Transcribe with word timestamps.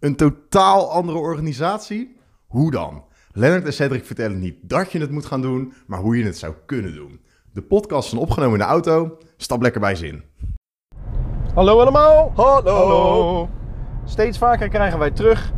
Een 0.00 0.16
totaal 0.16 0.90
andere 0.90 1.18
organisatie? 1.18 2.16
Hoe 2.46 2.70
dan? 2.70 3.04
Lennart 3.32 3.64
en 3.64 3.72
Cedric 3.72 4.04
vertellen 4.04 4.38
niet 4.38 4.56
dat 4.62 4.92
je 4.92 4.98
het 4.98 5.10
moet 5.10 5.26
gaan 5.26 5.42
doen, 5.42 5.72
maar 5.86 5.98
hoe 5.98 6.18
je 6.18 6.24
het 6.24 6.38
zou 6.38 6.54
kunnen 6.66 6.94
doen. 6.94 7.20
De 7.52 7.62
podcast 7.62 8.12
is 8.12 8.18
opgenomen 8.18 8.52
in 8.52 8.66
de 8.66 8.70
auto. 8.70 9.18
Stap 9.36 9.62
lekker 9.62 9.80
bij 9.80 9.94
zin. 9.94 10.22
Hallo 11.54 11.80
allemaal. 11.80 12.32
Hallo. 12.34 13.48
Steeds 14.04 14.38
vaker 14.38 14.68
krijgen 14.68 14.98
wij 14.98 15.10
terug 15.10 15.52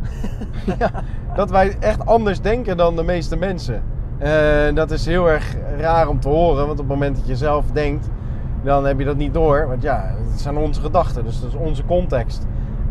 ja, 0.79 1.03
dat 1.35 1.49
wij 1.49 1.77
echt 1.79 2.05
anders 2.05 2.41
denken 2.41 2.77
dan 2.77 2.95
de 2.95 3.03
meeste 3.03 3.37
mensen. 3.37 3.83
En 4.17 4.75
dat 4.75 4.91
is 4.91 5.05
heel 5.05 5.29
erg 5.29 5.55
raar 5.77 6.07
om 6.07 6.19
te 6.19 6.27
horen, 6.27 6.67
want 6.67 6.71
op 6.71 6.77
het 6.77 6.87
moment 6.87 7.15
dat 7.15 7.27
je 7.27 7.35
zelf 7.35 7.65
denkt, 7.71 8.07
dan 8.63 8.85
heb 8.85 8.99
je 8.99 9.05
dat 9.05 9.17
niet 9.17 9.33
door. 9.33 9.67
Want 9.67 9.81
ja, 9.81 10.15
het 10.31 10.41
zijn 10.41 10.57
onze 10.57 10.81
gedachten, 10.81 11.23
dus 11.23 11.41
dat 11.41 11.49
is 11.49 11.55
onze 11.55 11.85
context. 11.85 12.45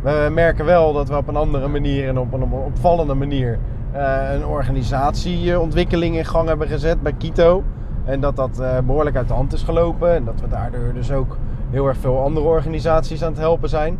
We 0.08 0.28
merken 0.32 0.64
wel 0.64 0.92
dat 0.92 1.08
we 1.08 1.16
op 1.16 1.28
een 1.28 1.36
andere 1.36 1.68
manier 1.68 2.08
en 2.08 2.18
op 2.18 2.32
een 2.32 2.52
opvallende 2.52 3.14
manier 3.14 3.58
eh, 3.92 4.32
een 4.32 4.46
organisatieontwikkeling 4.46 6.16
in 6.16 6.24
gang 6.24 6.48
hebben 6.48 6.68
gezet 6.68 7.02
bij 7.02 7.12
Kito. 7.12 7.64
En 8.04 8.20
dat 8.20 8.36
dat 8.36 8.58
eh, 8.58 8.78
behoorlijk 8.86 9.16
uit 9.16 9.28
de 9.28 9.34
hand 9.34 9.52
is 9.52 9.62
gelopen. 9.62 10.14
En 10.14 10.24
dat 10.24 10.40
we 10.40 10.48
daardoor 10.48 10.92
dus 10.94 11.12
ook 11.12 11.36
heel 11.70 11.86
erg 11.86 11.96
veel 11.96 12.22
andere 12.22 12.46
organisaties 12.46 13.22
aan 13.22 13.30
het 13.30 13.40
helpen 13.40 13.68
zijn. 13.68 13.98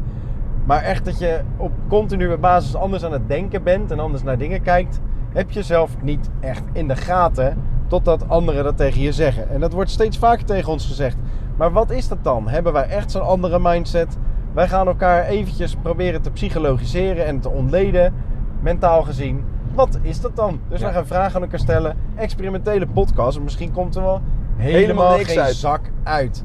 Maar 0.65 0.83
echt 0.83 1.05
dat 1.05 1.19
je 1.19 1.41
op 1.57 1.73
continue 1.89 2.39
basis 2.39 2.75
anders 2.75 3.05
aan 3.05 3.13
het 3.13 3.29
denken 3.29 3.63
bent 3.63 3.91
en 3.91 4.01
anders 4.01 4.23
naar 4.23 4.39
dingen 4.39 4.63
kijkt, 4.63 5.01
heb 5.33 5.51
je 5.51 5.63
zelf 5.63 6.03
niet 6.03 6.31
echt 6.41 6.65
in 6.73 6.89
de 6.89 6.97
gaten. 6.97 7.57
Totdat 7.87 8.29
anderen 8.29 8.65
dat 8.65 8.77
tegen 8.77 9.01
je 9.01 9.13
zeggen. 9.13 9.51
En 9.51 9.61
dat 9.61 9.73
wordt 9.73 9.91
steeds 9.91 10.19
vaker 10.19 10.45
tegen 10.45 10.73
ons 10.73 10.87
gezegd. 10.87 11.17
Maar 11.57 11.73
wat 11.73 11.91
is 11.91 12.09
dat 12.09 12.25
dan? 12.25 12.49
Hebben 12.49 12.73
wij 12.73 12.89
echt 12.89 13.11
zo'n 13.11 13.23
andere 13.27 13.59
mindset? 13.59 14.19
Wij 14.59 14.69
gaan 14.69 14.87
elkaar 14.87 15.25
eventjes 15.25 15.77
proberen 15.83 16.23
te 16.23 16.31
psychologiseren 16.31 17.27
en 17.27 17.41
te 17.41 17.49
ontleden, 17.49 18.15
mentaal 18.61 19.03
gezien. 19.03 19.45
Wat 19.75 19.99
is 20.03 20.21
dat 20.21 20.37
dan? 20.37 20.61
Dus 20.69 20.81
Ja. 20.81 20.87
we 20.87 20.93
gaan 20.93 21.07
vragen 21.07 21.37
aan 21.37 21.43
elkaar 21.43 21.59
stellen. 21.59 21.97
Experimentele 22.15 22.87
podcast. 22.87 23.37
En 23.37 23.43
misschien 23.43 23.73
komt 23.73 23.97
er 23.97 24.03
wel 24.03 24.21
helemaal, 24.57 24.81
Helemaal 24.81 25.17
niks 25.17 25.29
geen 25.33 25.41
uit. 25.41 25.55
zak 25.55 25.81
uit. 26.03 26.45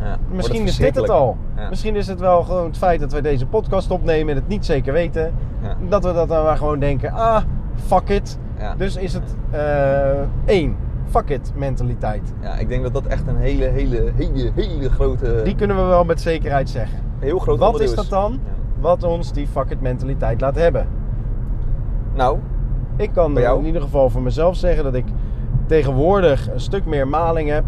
Ja, 0.00 0.16
Misschien 0.30 0.66
is 0.66 0.76
dit 0.76 0.94
het 0.94 1.10
al. 1.10 1.36
Ja. 1.56 1.68
Misschien 1.68 1.96
is 1.96 2.06
het 2.06 2.20
wel 2.20 2.42
gewoon 2.42 2.64
het 2.66 2.78
feit 2.78 3.00
dat 3.00 3.12
wij 3.12 3.20
deze 3.20 3.46
podcast 3.46 3.90
opnemen 3.90 4.28
en 4.34 4.40
het 4.40 4.48
niet 4.48 4.64
zeker 4.66 4.92
weten. 4.92 5.34
Ja. 5.62 5.76
Dat 5.88 6.04
we 6.04 6.12
dat 6.12 6.28
dan 6.28 6.44
maar 6.44 6.56
gewoon 6.56 6.78
denken, 6.78 7.12
ah, 7.12 7.42
fuck 7.86 8.08
it. 8.08 8.38
Dus 8.76 8.96
is 8.96 9.12
het 9.12 9.36
eh, 9.50 10.20
één, 10.44 10.76
fuck 11.10 11.28
it 11.28 11.52
mentaliteit. 11.54 12.34
Ja, 12.40 12.54
ik 12.56 12.68
denk 12.68 12.82
dat 12.82 12.92
dat 12.92 13.06
echt 13.06 13.26
een 13.26 13.36
hele, 13.36 13.64
hele, 13.64 14.12
hele, 14.16 14.52
hele 14.54 14.90
grote... 14.90 15.40
Die 15.44 15.54
kunnen 15.54 15.76
we 15.76 15.82
wel 15.82 16.04
met 16.04 16.20
zekerheid 16.20 16.70
zeggen. 16.70 17.06
Heel 17.18 17.38
groot 17.38 17.58
Wat 17.58 17.80
is 17.80 17.94
dat 17.94 18.08
dan? 18.08 18.40
Wat 18.80 19.02
ons 19.02 19.32
die 19.32 19.46
fuck 19.46 19.70
it 19.70 19.80
mentaliteit 19.80 20.40
laat 20.40 20.54
hebben. 20.54 20.86
Nou, 22.14 22.38
Ik 22.96 23.12
kan 23.12 23.38
in 23.38 23.64
ieder 23.64 23.82
geval 23.82 24.10
voor 24.10 24.22
mezelf 24.22 24.56
zeggen 24.56 24.84
dat 24.84 24.94
ik 24.94 25.04
tegenwoordig 25.66 26.50
een 26.52 26.60
stuk 26.60 26.84
meer 26.86 27.08
maling 27.08 27.48
heb 27.50 27.64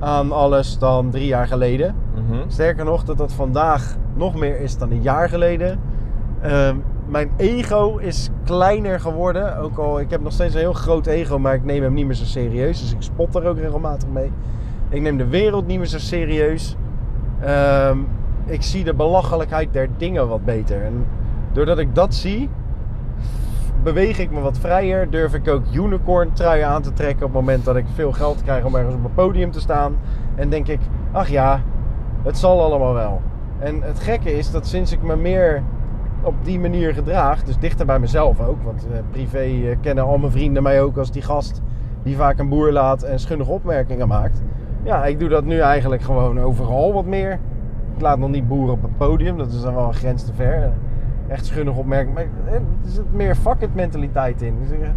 aan 0.00 0.32
alles 0.32 0.78
dan 0.78 1.10
drie 1.10 1.26
jaar 1.26 1.46
geleden. 1.46 1.94
mhm. 2.14 2.38
Sterker 2.46 2.84
nog, 2.84 3.04
dat 3.04 3.18
dat 3.18 3.32
vandaag 3.32 3.96
nog 4.14 4.34
meer 4.34 4.60
is 4.60 4.78
dan 4.78 4.90
een 4.90 5.02
jaar 5.02 5.28
geleden. 5.28 5.80
Ehm, 6.40 6.76
mijn 7.06 7.30
ego 7.36 7.96
is 7.96 8.30
kleiner 8.44 9.00
geworden. 9.00 9.58
Ook 9.58 9.78
al, 9.78 10.00
ik 10.00 10.10
heb 10.10 10.20
nog 10.20 10.32
steeds 10.32 10.54
een 10.54 10.60
heel 10.60 10.72
groot 10.72 11.06
ego, 11.06 11.38
maar 11.38 11.54
ik 11.54 11.64
neem 11.64 11.82
hem 11.82 11.92
niet 11.94 12.06
meer 12.06 12.14
zo 12.14 12.24
serieus. 12.24 12.80
Dus 12.80 12.92
ik 12.92 13.02
spot 13.02 13.34
er 13.34 13.46
ook 13.46 13.58
regelmatig 13.58 14.08
mee. 14.08 14.32
Ik 14.88 15.00
neem 15.00 15.16
de 15.16 15.26
wereld 15.26 15.66
niet 15.66 15.78
meer 15.78 15.86
zo 15.86 15.98
serieus. 15.98 16.76
Ehm, 17.40 17.98
ik 18.46 18.62
zie 18.62 18.84
de 18.84 18.94
belachelijkheid 18.94 19.72
der 19.72 19.88
dingen 19.96 20.28
wat 20.28 20.44
beter. 20.44 20.82
En 20.82 21.06
doordat 21.52 21.78
ik 21.78 21.94
dat 21.94 22.14
zie, 22.14 22.50
beweeg 23.82 24.18
ik 24.18 24.30
me 24.30 24.40
wat 24.40 24.58
vrijer. 24.58 25.10
Durf 25.10 25.34
ik 25.34 25.48
ook 25.48 25.62
unicorn 25.72 26.32
truien 26.32 26.66
aan 26.66 26.82
te 26.82 26.92
trekken 26.92 27.26
op 27.26 27.32
het 27.32 27.40
moment 27.40 27.64
dat 27.64 27.76
ik 27.76 27.84
veel 27.94 28.12
geld 28.12 28.42
krijg 28.42 28.64
om 28.64 28.74
ergens 28.74 28.94
op 28.94 29.04
een 29.04 29.14
podium 29.14 29.50
te 29.50 29.60
staan. 29.60 29.96
En 30.34 30.48
denk 30.48 30.68
ik, 30.68 30.80
ach 31.12 31.28
ja, 31.28 31.62
het 32.22 32.38
zal 32.38 32.62
allemaal 32.62 32.94
wel. 32.94 33.20
En 33.58 33.82
het 33.82 34.00
gekke 34.00 34.36
is 34.36 34.50
dat 34.50 34.66
sinds 34.66 34.92
ik 34.92 35.02
me 35.02 35.16
meer 35.16 35.62
op 36.22 36.34
die 36.42 36.60
manier 36.60 36.94
gedraag, 36.94 37.42
dus 37.42 37.58
dichter 37.58 37.86
bij 37.86 37.98
mezelf 37.98 38.40
ook, 38.40 38.62
want 38.62 38.86
eh, 38.92 38.98
privé 39.10 39.38
eh, 39.38 39.76
kennen 39.80 40.04
al 40.04 40.18
mijn 40.18 40.32
vrienden 40.32 40.62
mij 40.62 40.82
ook 40.82 40.96
als 40.96 41.10
die 41.10 41.22
gast 41.22 41.62
die 42.02 42.16
vaak 42.16 42.38
een 42.38 42.48
boer 42.48 42.72
laat 42.72 43.02
en 43.02 43.18
schunnige 43.18 43.50
opmerkingen 43.50 44.08
maakt. 44.08 44.42
Ja, 44.82 45.04
ik 45.04 45.18
doe 45.18 45.28
dat 45.28 45.44
nu 45.44 45.58
eigenlijk 45.58 46.02
gewoon 46.02 46.40
overal 46.40 46.92
wat 46.92 47.04
meer. 47.04 47.40
Ik 47.94 48.00
laat 48.00 48.18
nog 48.18 48.30
niet 48.30 48.48
boeren 48.48 48.74
op 48.74 48.82
het 48.82 48.96
podium, 48.96 49.38
dat 49.38 49.52
is 49.52 49.60
dan 49.60 49.74
wel 49.74 49.86
een 49.86 49.94
grens 49.94 50.24
te 50.24 50.32
ver. 50.34 50.72
Echt 51.28 51.46
schunnig 51.46 51.76
opmerkingen, 51.76 52.14
maar 52.14 52.52
eh, 52.52 52.54
er 52.54 52.62
zit 52.84 53.12
meer 53.12 53.34
fuck 53.34 53.60
it 53.60 53.74
mentaliteit 53.74 54.42
in. 54.42 54.58
Dus, 54.60 54.78
eh. 54.78 54.88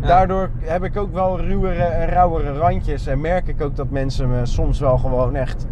Daardoor 0.00 0.50
heb 0.58 0.84
ik 0.84 0.96
ook 0.96 1.12
wel 1.12 1.40
ruwere 1.40 1.82
en 1.82 2.08
rauwere 2.08 2.52
randjes 2.52 3.06
en 3.06 3.20
merk 3.20 3.48
ik 3.48 3.62
ook 3.62 3.76
dat 3.76 3.90
mensen 3.90 4.30
me 4.30 4.46
soms 4.46 4.80
wel 4.80 4.98
gewoon 4.98 5.34
echt 5.34 5.66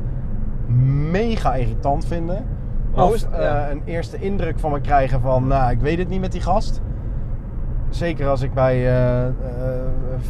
mega 1.10 1.54
irritant 1.54 2.06
vinden. 2.06 2.44
Hoe 2.90 3.02
Of 3.02 3.14
is 3.14 3.26
eh, 3.28 3.62
een 3.70 3.82
eerste 3.84 4.18
indruk 4.18 4.58
van 4.58 4.72
me 4.72 4.80
krijgen 4.80 5.20
van, 5.20 5.46
nou, 5.46 5.70
ik 5.70 5.80
weet 5.80 5.98
het 5.98 6.08
niet 6.08 6.20
met 6.20 6.32
die 6.32 6.40
gast. 6.40 6.82
Zeker 7.90 8.28
als 8.28 8.42
ik 8.42 8.54
bij 8.54 8.76
eh, 8.76 9.26
eh, 9.26 9.32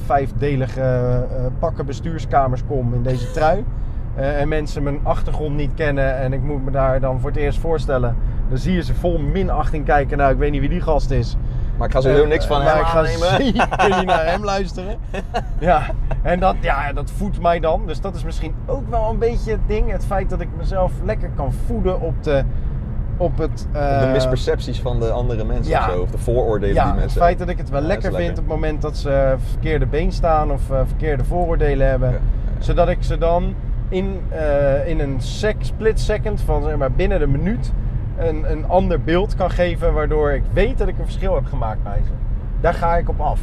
vijfdelige 0.06 0.80
eh, 0.80 1.44
pakken 1.58 1.86
bestuurskamers 1.86 2.64
kom 2.66 2.94
in 2.94 3.02
deze 3.02 3.30
trui. 3.30 3.64
Eh, 4.16 4.40
en 4.40 4.48
mensen 4.48 4.82
mijn 4.82 5.00
achtergrond 5.02 5.56
niet 5.56 5.70
kennen 5.74 6.16
en 6.16 6.32
ik 6.32 6.42
moet 6.42 6.64
me 6.64 6.70
daar 6.70 7.00
dan 7.00 7.20
voor 7.20 7.30
het 7.30 7.38
eerst 7.38 7.58
voorstellen. 7.58 8.16
Dan 8.48 8.58
zie 8.58 8.74
je 8.74 8.82
ze 8.82 8.94
vol 8.94 9.18
minachting 9.18 9.84
kijken. 9.84 10.18
Nou, 10.18 10.32
ik 10.32 10.38
weet 10.38 10.50
niet 10.50 10.60
wie 10.60 10.68
die 10.68 10.80
gast 10.80 11.10
is. 11.10 11.36
maar 11.76 11.86
ik 11.88 11.94
ga 11.94 12.00
sowieso 12.00 12.22
Eh, 12.22 12.28
niks 12.28 12.46
van 12.46 12.62
maar 12.62 12.72
hem 12.72 12.80
ik 12.80 12.86
ga 12.86 12.98
aannemen. 12.98 13.28
zeker 13.80 13.96
niet 13.96 14.06
naar 14.06 14.26
hem 14.32 14.44
luisteren. 14.44 14.98
Ja, 15.58 15.82
en 16.22 16.40
dat, 16.40 16.56
ja, 16.60 16.92
dat 16.92 17.10
voedt 17.10 17.40
mij 17.40 17.60
dan. 17.60 17.82
Dus 17.86 18.00
dat 18.00 18.14
is 18.14 18.24
misschien 18.24 18.54
ook 18.66 18.88
wel 18.90 19.10
een 19.10 19.18
beetje 19.18 19.50
het 19.50 19.60
ding. 19.66 19.90
Het 19.90 20.04
feit 20.04 20.30
dat 20.30 20.40
ik 20.40 20.48
mezelf 20.56 20.92
lekker 21.04 21.30
kan 21.36 21.52
voeden 21.66 22.00
op, 22.00 22.22
de, 22.22 22.42
op 23.16 23.38
het... 23.38 23.66
eh, 23.72 24.00
de 24.00 24.06
mispercepties 24.12 24.80
van 24.80 25.00
de 25.00 25.10
andere 25.10 25.44
mensen 25.44 25.72
ja. 25.72 25.86
of 25.88 25.92
zo. 25.94 26.00
Of 26.00 26.10
de 26.10 26.18
vooroordelen 26.18 26.74
ja, 26.74 26.82
die 26.82 26.90
het 26.92 27.00
mensen 27.00 27.20
feit 27.20 27.38
dat 27.38 27.48
ik 27.48 27.58
het 27.58 27.70
wel 27.70 27.80
Ja, 27.80 27.86
lekker 27.86 28.12
vind 28.12 28.16
lekker. 28.22 28.42
op 28.42 28.48
het 28.48 28.54
moment 28.60 28.82
dat 28.82 28.96
ze 28.96 29.34
verkeerde 29.50 29.86
been 29.86 30.12
staan 30.12 30.50
of 30.52 30.70
eh, 30.70 30.80
verkeerde 30.86 31.24
vooroordelen 31.24 31.88
hebben. 31.88 32.20
Zodat 32.58 32.88
ik 32.88 32.98
ze 33.00 33.18
dan 33.18 33.54
in, 33.90 34.20
eh, 34.28 34.88
in 34.88 35.00
een 35.00 35.20
sec, 35.20 35.56
split 35.60 36.00
second 36.00 36.40
van 36.40 36.62
zeg 36.62 36.76
maar 36.76 36.92
binnen 36.92 37.18
de 37.18 37.26
minuut 37.26 37.72
een, 38.18 38.50
een 38.50 38.66
ander 38.66 39.00
beeld 39.00 39.34
kan 39.34 39.50
geven. 39.50 39.92
Waardoor 39.92 40.30
ik 40.30 40.42
weet 40.52 40.78
dat 40.78 40.88
ik 40.88 40.98
een 40.98 41.04
verschil 41.04 41.34
heb 41.34 41.44
gemaakt 41.44 41.82
bij 41.82 42.00
ze. 42.04 42.10
Daar 42.60 42.74
ga 42.74 42.96
ik 42.96 43.08
op 43.08 43.20
af. 43.20 43.40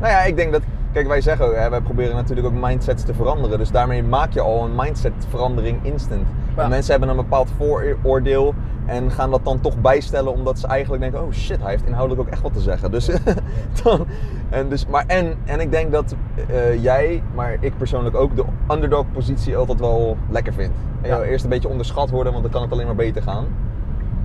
Nou 0.00 0.12
ja, 0.12 0.22
ik 0.22 0.36
denk 0.36 0.52
dat... 0.52 0.62
Kijk, 0.94 1.06
wij 1.06 1.20
zeggen 1.20 1.62
hè, 1.62 1.70
wij 1.70 1.80
proberen 1.80 2.14
natuurlijk 2.14 2.46
ook 2.46 2.52
mindsets 2.52 3.02
te 3.02 3.14
veranderen. 3.14 3.58
Dus 3.58 3.70
daarmee 3.70 4.02
maak 4.02 4.32
je 4.32 4.40
al 4.40 4.64
een 4.64 4.74
mindsetverandering 4.74 5.78
instant. 5.82 6.26
Ja. 6.56 6.68
Mensen 6.68 6.90
hebben 6.90 7.08
een 7.08 7.16
bepaald 7.16 7.50
vooroordeel 7.56 8.54
en 8.86 9.10
gaan 9.10 9.30
dat 9.30 9.44
dan 9.44 9.60
toch 9.60 9.80
bijstellen 9.80 10.32
omdat 10.32 10.58
ze 10.58 10.66
eigenlijk 10.66 11.02
denken... 11.02 11.22
Oh 11.22 11.32
shit, 11.32 11.60
hij 11.60 11.70
heeft 11.70 11.86
inhoudelijk 11.86 12.26
ook 12.26 12.32
echt 12.32 12.42
wat 12.42 12.52
te 12.52 12.60
zeggen. 12.60 12.90
Dus, 12.90 13.06
dan, 13.82 14.06
en, 14.50 14.68
dus, 14.68 14.86
maar 14.86 15.04
en, 15.06 15.34
en 15.44 15.60
ik 15.60 15.70
denk 15.70 15.92
dat 15.92 16.14
eh, 16.48 16.82
jij, 16.82 17.22
maar 17.34 17.56
ik 17.60 17.76
persoonlijk 17.76 18.16
ook, 18.16 18.36
de 18.36 18.44
underdog 18.70 19.04
positie 19.12 19.56
altijd 19.56 19.80
wel 19.80 20.16
lekker 20.30 20.52
vindt. 20.52 20.74
En 21.00 21.08
Ja. 21.08 21.22
Eerst 21.22 21.44
een 21.44 21.50
beetje 21.50 21.68
onderschat 21.68 22.10
worden, 22.10 22.32
want 22.32 22.44
dan 22.44 22.52
kan 22.52 22.62
het 22.62 22.72
alleen 22.72 22.86
maar 22.86 22.94
beter 22.94 23.22
gaan. 23.22 23.46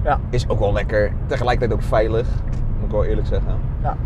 Ja. 0.03 0.19
Is 0.29 0.49
ook 0.49 0.59
wel 0.59 0.73
lekker. 0.73 1.11
Tegelijkertijd 1.25 1.79
ook 1.79 1.85
veilig, 1.87 2.27
moet 2.75 2.85
ik 2.85 2.91
wel 2.91 3.05
eerlijk 3.05 3.27
zeggen. 3.27 3.53
Ja. 3.81 3.97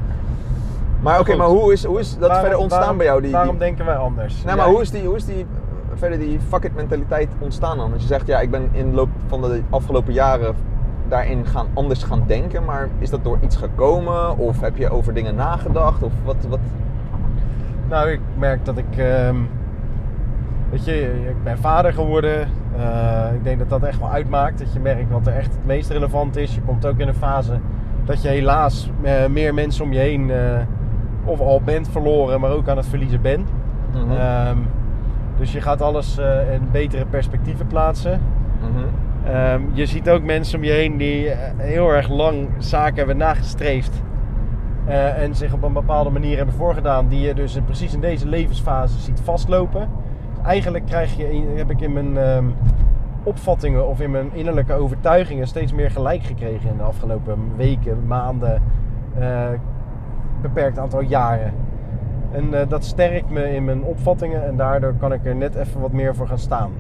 Maar 1.04 1.20
oké, 1.20 1.36
maar 1.36 1.48
hoe 1.48 1.72
is, 1.74 1.84
hoe 1.86 2.00
is 2.00 2.10
dat 2.12 2.20
Waarom- 2.20 2.40
verder 2.40 2.58
ontstaan 2.60 2.80
waarom- 2.80 2.98
bij 2.98 3.06
jou? 3.06 3.22
Die, 3.22 3.32
Waarom 3.32 3.50
die, 3.50 3.60
denken 3.60 3.86
wij 3.86 3.96
anders? 3.96 4.44
nou, 4.44 4.58
maar 4.58 4.68
hoe 4.68 4.82
is 4.82 4.92
die, 4.92 5.06
hoe 5.06 5.16
is 5.16 5.26
die 5.26 5.40
eh, 5.40 5.46
verder 5.94 6.20
die 6.20 6.40
fuck 6.48 6.64
it 6.64 6.76
mentaliteit 6.76 7.30
ontstaan 7.40 7.78
dan? 7.78 7.90
Want 7.90 8.02
je 8.02 8.08
zegt, 8.08 8.28
ja, 8.28 8.40
ik 8.40 8.52
ben 8.52 8.70
in 8.72 8.90
de 8.90 8.96
loop 8.96 9.10
van 9.28 9.42
de 9.42 9.62
afgelopen 9.70 10.14
jaren 10.14 10.56
daarin 11.08 11.46
gaan, 11.46 11.68
anders 11.74 12.04
gaan 12.04 12.24
denken. 12.28 12.64
Maar 12.66 12.88
is 13.00 13.10
dat 13.10 13.24
door 13.24 13.38
iets 13.42 13.56
gekomen? 13.56 14.38
Of 14.38 14.62
heb 14.62 14.78
je 14.78 14.90
over 14.90 15.14
dingen 15.14 15.36
nagedacht? 15.36 16.04
Of 16.04 16.12
wat, 16.24 16.36
wat? 16.50 16.60
Nou, 17.90 18.10
ik 18.10 18.20
merk 18.38 18.66
dat 18.66 18.78
ik. 18.78 18.98
ehm, 18.98 19.36
weet 20.70 20.86
je, 20.86 21.24
ik 21.30 21.44
ben 21.44 21.58
vader 21.58 21.94
geworden. 21.94 22.48
Eh, 22.78 23.34
ik 23.34 23.44
denk 23.44 23.60
dat 23.60 23.70
dat 23.70 23.84
echt 23.84 24.00
wel 24.00 24.10
uitmaakt. 24.12 24.60
Dat 24.60 24.74
je 24.74 24.80
merkt 24.80 25.12
wat 25.12 25.28
er 25.28 25.34
echt 25.36 25.52
het 25.54 25.66
meest 25.66 25.90
relevant 25.90 26.36
is. 26.36 26.56
Je 26.56 26.62
komt 26.62 26.86
ook 26.86 26.98
in 26.98 27.08
een 27.08 27.14
fase 27.14 27.54
dat 28.06 28.22
je 28.22 28.28
helaas 28.28 28.90
eh, 29.02 29.26
meer 29.30 29.54
mensen 29.54 29.84
om 29.86 29.94
je 29.94 30.00
heen. 30.00 30.32
Of 31.26 31.40
al 31.40 31.62
bent 31.62 31.90
verloren, 31.90 32.40
maar 32.40 32.52
ook 32.52 32.68
aan 32.68 32.78
het 32.78 32.86
verliezen 32.86 33.22
bent. 33.22 33.50
Ehm, 34.18 34.58
dus 35.38 35.52
je 35.52 35.62
gaat 35.62 35.82
alles 35.82 36.18
eh, 36.18 36.54
in 36.54 36.62
betere 36.72 37.06
perspectieven 37.06 37.68
plaatsen. 37.68 38.22
Mhm. 38.62 38.84
Ehm, 39.36 39.62
je 39.74 39.86
ziet 39.86 40.10
ook 40.10 40.24
mensen 40.24 40.58
om 40.60 40.64
je 40.66 40.72
heen 40.72 40.98
die 40.98 41.30
eh, 41.30 41.38
heel 41.58 41.90
erg 41.90 42.10
lang 42.10 42.48
zaken 42.58 42.96
hebben 42.98 43.18
nagestreefd. 43.18 44.02
eh, 44.86 45.22
en 45.24 45.36
zich 45.36 45.54
op 45.54 45.64
een 45.64 45.74
bepaalde 45.74 46.10
manier 46.10 46.38
hebben 46.38 46.56
voorgedaan. 46.56 47.08
Die 47.08 47.20
je 47.20 47.34
dus 47.34 47.56
in- 47.56 47.64
precies 47.66 47.94
in 47.94 48.00
deze 48.00 48.28
levensfase 48.28 49.00
ziet 49.00 49.22
vastlopen. 49.24 49.90
Eigenlijk 50.46 50.86
krijg 50.86 51.18
je, 51.18 51.54
heb 51.56 51.70
ik 51.72 51.82
in 51.82 51.94
mijn, 51.94 52.18
ehm, 52.18 52.46
opvattingen 53.24 53.88
of 53.88 54.00
in 54.02 54.12
mijn 54.12 54.30
innerlijke 54.34 54.74
overtuigingen 54.74 55.48
steeds 55.48 55.74
meer 55.74 55.92
gelijk 55.92 56.24
gekregen 56.24 56.70
in 56.70 56.78
de 56.78 56.84
afgelopen 56.84 57.38
weken, 57.56 58.08
maanden, 58.08 58.62
beperkt 60.44 60.80
aantal 60.80 61.02
jaren. 61.02 61.54
En 62.32 62.54
eh, 62.54 62.70
dat 62.70 62.84
sterkt 62.86 63.30
me 63.30 63.56
in 63.56 63.66
mijn 63.66 63.84
opvattingen 63.84 64.46
en 64.46 64.56
daardoor 64.58 64.94
kan 65.00 65.14
ik 65.14 65.26
er 65.26 65.36
net 65.36 65.56
even 65.56 65.82
wat 65.82 65.92
meer 65.92 66.16
voor 66.16 66.28
gaan 66.28 66.38
staan. 66.40 66.72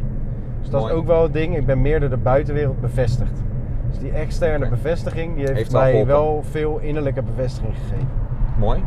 Dus 0.61 0.69
dat 0.69 0.81
Mooi. 0.81 0.93
is 0.93 0.99
ook 0.99 1.07
wel 1.07 1.23
het 1.23 1.33
ding, 1.33 1.57
ik 1.57 1.65
ben 1.65 1.81
meer 1.81 1.99
door 1.99 2.09
de 2.09 2.17
buitenwereld 2.17 2.81
bevestigd. 2.81 3.41
Dus 3.89 3.99
die 3.99 4.11
externe 4.11 4.69
bevestiging, 4.69 5.35
die 5.35 5.47
heeft, 5.51 5.71
mij 5.71 6.05
wel 6.05 6.43
veel 6.49 6.79
innerlijke 6.79 7.21
bevestiging 7.21 7.73
gegeven. 7.77 8.07
Mooi. 8.59 8.83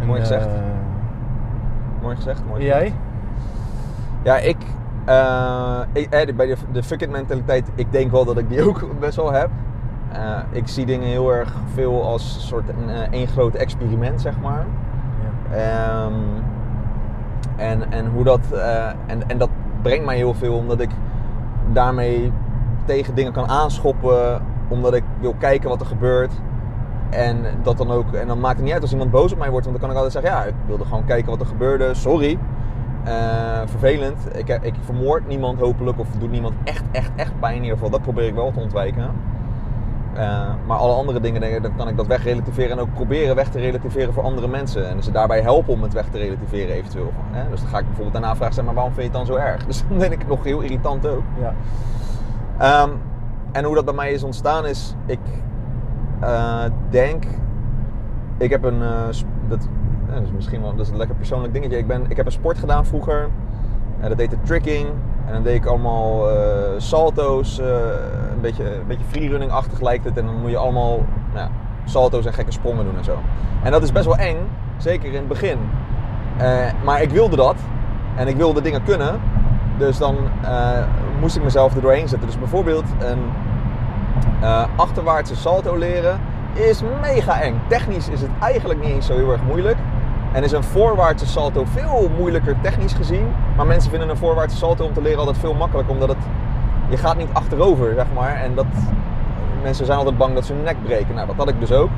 En, 0.00 0.06
Mooi 0.06 0.20
gezegd. 0.20 0.46
eh, 0.46 0.52
Mooi 2.02 2.16
gezegd. 2.16 2.42
Mooi 2.48 2.64
jij? 2.64 2.92
Ja, 4.22 4.36
ik, 4.38 4.56
eh, 5.04 5.80
ik 5.92 6.10
eh, 6.10 6.36
bij 6.36 6.46
de, 6.46 6.56
de 6.72 6.82
fuck 6.82 7.00
it 7.00 7.10
mentaliteit, 7.10 7.68
ik 7.74 7.92
denk 7.92 8.10
wel 8.10 8.24
dat 8.24 8.38
ik 8.38 8.48
die 8.48 8.62
ook 8.68 8.86
best 9.00 9.16
wel 9.16 9.32
heb. 9.32 9.50
Eh, 10.14 10.38
ik 10.50 10.68
zie 10.68 10.86
dingen 10.86 11.08
heel 11.08 11.32
erg 11.32 11.52
veel 11.72 12.02
als 12.04 12.34
een 12.34 12.40
soort 12.40 12.68
een, 12.68 12.88
eh, 12.88 13.00
één 13.10 13.26
groot 13.26 13.54
experiment, 13.54 14.20
zeg 14.20 14.40
maar. 14.40 14.66
Ehm, 15.52 16.12
en, 17.56 17.92
en 17.92 18.06
hoe 18.06 18.24
dat, 18.24 18.40
eh, 18.52 18.86
en, 18.86 19.28
en 19.28 19.38
dat 19.38 19.48
brengt 19.82 20.04
mij 20.04 20.16
heel 20.16 20.34
veel, 20.34 20.54
omdat 20.54 20.80
ik 20.80 20.90
daarmee 21.72 22.32
tegen 22.84 23.14
dingen 23.14 23.32
kan 23.32 23.48
aanschoppen, 23.48 24.42
omdat 24.68 24.94
ik 24.94 25.04
wil 25.20 25.34
kijken 25.38 25.68
wat 25.68 25.80
er 25.80 25.86
gebeurt. 25.86 26.32
En 27.10 27.44
dat 27.62 27.76
dan 27.76 27.90
ook, 27.90 28.12
en 28.12 28.26
dan 28.26 28.40
maakt 28.40 28.56
het 28.56 28.64
niet 28.64 28.72
uit 28.72 28.82
als 28.82 28.92
iemand 28.92 29.10
boos 29.10 29.32
op 29.32 29.38
mij 29.38 29.50
wordt, 29.50 29.66
want 29.66 29.80
dan 29.80 29.88
kan 29.88 29.96
ik 29.96 30.04
altijd 30.04 30.24
zeggen, 30.24 30.40
ja, 30.40 30.48
ik 30.48 30.66
wilde 30.66 30.84
gewoon 30.84 31.04
kijken 31.04 31.30
wat 31.30 31.40
er 31.40 31.46
gebeurde, 31.46 31.94
sorry. 31.94 32.38
Vervelend. 33.64 34.18
Ik, 34.36 34.48
ik 34.48 34.74
vermoord 34.80 35.28
niemand 35.28 35.58
hopelijk, 35.58 35.98
of 35.98 36.08
doe 36.18 36.28
niemand 36.28 36.54
echt, 36.64 36.84
echt, 36.90 37.10
echt 37.16 37.40
pijn 37.40 37.56
in 37.56 37.62
ieder 37.62 37.76
geval. 37.76 37.90
Dat 37.90 38.02
probeer 38.02 38.26
ik 38.26 38.34
wel 38.34 38.52
te 38.52 38.60
ontwijken. 38.60 39.10
Eh, 40.14 40.54
maar 40.66 40.76
alle 40.76 40.94
andere 40.94 41.20
dingen, 41.20 41.40
denk 41.40 41.56
ik, 41.56 41.62
dan 41.62 41.76
kan 41.76 41.88
ik 41.88 41.96
dat 41.96 42.06
wegrelativeren 42.06 42.70
en 42.70 42.78
ook 42.78 42.92
proberen 42.94 43.34
weg 43.34 43.48
te 43.48 43.58
relativeren 43.58 44.12
voor 44.12 44.22
andere 44.22 44.48
mensen. 44.48 44.88
En 44.88 45.02
ze 45.02 45.10
daarbij 45.10 45.40
helpen 45.40 45.72
om 45.72 45.82
het 45.82 45.92
weg 45.92 46.06
te 46.08 46.18
relativeren 46.18 46.74
eventueel. 46.74 47.12
Hè? 47.30 47.50
Dus 47.50 47.60
dan 47.60 47.68
ga 47.68 47.78
ik 47.78 47.84
bijvoorbeeld 47.84 48.12
daarna 48.12 48.36
vragen, 48.36 48.54
zeg 48.54 48.64
maar 48.64 48.74
waarom 48.74 48.92
vind 48.92 49.12
je 49.12 49.18
het 49.18 49.26
dan 49.26 49.36
zo 49.36 49.42
erg? 49.42 49.66
Dus 49.74 49.84
dan 49.88 49.98
denk 49.98 50.12
ik 50.12 50.26
nog 50.26 50.44
heel 50.44 50.60
irritant 50.60 51.06
ook. 51.06 51.22
Ja. 51.40 51.54
Ehm, 52.58 52.90
en 53.52 53.64
hoe 53.64 53.74
dat 53.74 53.84
bij 53.84 53.94
mij 53.94 54.12
is 54.12 54.22
ontstaan 54.22 54.66
is, 54.66 54.94
ik 55.06 55.18
eh, 56.20 56.64
denk, 56.90 57.24
ik 58.38 58.50
heb 58.50 58.64
een, 58.64 58.82
eh, 58.82 59.06
dat, 59.48 59.68
dat 60.06 60.22
is 60.22 60.30
misschien 60.34 60.60
wel, 60.60 60.70
dat 60.70 60.86
is 60.86 60.92
een 60.92 60.96
lekker 60.96 61.16
persoonlijk 61.16 61.52
dingetje. 61.52 61.78
Ik, 61.78 61.86
ben, 61.86 62.04
ik 62.08 62.16
heb 62.16 62.26
een 62.26 62.32
sport 62.32 62.58
gedaan 62.58 62.86
vroeger, 62.86 63.28
en 64.00 64.08
dat 64.08 64.18
heette 64.18 64.36
tricking. 64.42 64.88
En 65.26 65.32
dan 65.32 65.42
deed 65.42 65.54
ik 65.54 65.66
allemaal 65.66 66.30
eh, 66.30 66.36
salto's, 66.76 67.58
eh, 67.58 67.66
een 68.32 68.40
beetje, 68.40 68.74
een 68.74 68.86
beetje 68.86 69.04
freerunning-achtig 69.08 69.80
lijkt 69.80 70.04
het. 70.04 70.18
En 70.18 70.26
dan 70.26 70.40
moet 70.40 70.50
je 70.50 70.56
allemaal 70.56 71.04
nou, 71.34 71.48
salto's 71.84 72.26
en 72.26 72.32
gekke 72.32 72.52
sprongen 72.52 72.84
doen 72.84 72.96
en 72.96 73.04
zo. 73.04 73.18
En 73.62 73.70
dat 73.70 73.82
is 73.82 73.92
best 73.92 74.04
wel 74.04 74.16
eng, 74.16 74.36
zeker 74.76 75.08
in 75.08 75.14
het 75.14 75.28
begin. 75.28 75.58
Eh, 76.36 76.66
maar 76.84 77.02
ik 77.02 77.10
wilde 77.10 77.36
dat 77.36 77.56
en 78.16 78.28
ik 78.28 78.36
wilde 78.36 78.60
dingen 78.60 78.82
kunnen. 78.82 79.20
Dus 79.78 79.98
dan 79.98 80.16
moest 81.20 81.36
ik 81.36 81.42
mezelf 81.42 81.74
er 81.74 81.80
doorheen 81.80 82.08
zetten. 82.08 82.28
Dus 82.28 82.38
bijvoorbeeld 82.38 82.84
een 82.98 83.18
achterwaartse 84.76 85.36
salto 85.36 85.76
leren 85.76 86.20
is 86.52 86.82
mega 87.00 87.40
eng. 87.40 87.60
Technisch 87.68 88.08
is 88.08 88.20
het 88.20 88.30
eigenlijk 88.40 88.80
niet 88.80 88.90
eens 88.90 89.06
zo 89.06 89.14
heel 89.14 89.32
erg 89.32 89.42
moeilijk. 89.42 89.76
En 90.34 90.42
is 90.42 90.52
een 90.52 90.64
voorwaartse 90.64 91.26
salto 91.26 91.64
veel 91.64 92.10
moeilijker 92.18 92.56
technisch 92.60 92.92
gezien. 92.92 93.26
Maar 93.56 93.66
mensen 93.66 93.90
vinden 93.90 94.08
een 94.08 94.16
voorwaartse 94.16 94.56
salto 94.56 94.84
om 94.84 94.92
te 94.92 95.02
leren 95.02 95.18
altijd 95.18 95.38
veel 95.38 95.54
makkelijker. 95.54 95.94
Omdat 95.94 96.08
het, 96.08 96.18
je 96.88 96.96
gaat 96.96 97.16
niet 97.16 97.28
achterover, 97.32 97.94
zeg 97.94 98.06
maar. 98.14 98.34
En 98.34 98.54
dat, 98.54 98.66
mensen 99.62 99.86
zijn 99.86 99.98
altijd 99.98 100.18
bang 100.18 100.34
dat 100.34 100.46
ze 100.46 100.52
hun 100.52 100.62
nek 100.62 100.76
breken. 100.84 101.14
Nou, 101.14 101.26
dat 101.26 101.36
had 101.36 101.48
ik 101.48 101.60
dus 101.60 101.72
ook. 101.72 101.88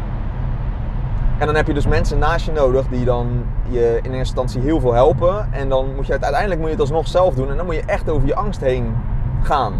En 1.38 1.46
dan 1.46 1.54
heb 1.54 1.66
je 1.66 1.74
dus 1.74 1.86
mensen 1.86 2.18
naast 2.18 2.46
je 2.46 2.52
nodig 2.52 2.86
die 2.88 3.04
dan 3.04 3.44
je 3.68 3.98
in 4.02 4.12
eerste 4.12 4.18
instantie 4.18 4.60
heel 4.60 4.80
veel 4.80 4.92
helpen. 4.92 5.52
En 5.52 5.68
dan 5.68 5.94
moet 5.94 6.06
je 6.06 6.12
het 6.12 6.22
uiteindelijk 6.22 6.60
moet 6.60 6.70
je 6.70 6.76
het 6.76 6.84
alsnog 6.84 7.08
zelf 7.08 7.34
doen. 7.34 7.50
En 7.50 7.56
dan 7.56 7.66
moet 7.66 7.74
je 7.74 7.82
echt 7.86 8.10
over 8.10 8.26
je 8.26 8.34
angst 8.34 8.60
heen 8.60 8.94
gaan. 9.42 9.72